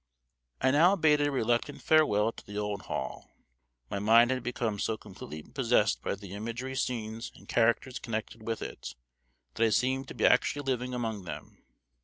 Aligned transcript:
'"I 0.63 0.71
now 0.71 0.95
bade 0.95 1.21
a 1.21 1.29
reluctant 1.29 1.83
farewell 1.83 2.31
to 2.31 2.43
the 2.47 2.57
old 2.57 2.81
hall. 2.87 3.29
My 3.87 3.99
mind 3.99 4.31
had 4.31 4.41
become 4.41 4.79
so 4.79 4.97
completely 4.97 5.43
possessed 5.51 6.01
by 6.01 6.15
the 6.15 6.33
imaginary 6.33 6.75
scenes 6.75 7.31
and 7.35 7.47
characters 7.47 7.99
connected 7.99 8.41
with 8.41 8.63
it 8.63 8.95
that 9.53 9.63
I 9.63 9.69
seemed 9.69 10.07
to 10.07 10.15
be 10.15 10.25
actually 10.25 10.63
living 10.63 10.95
among 10.95 11.25
them. 11.25 11.61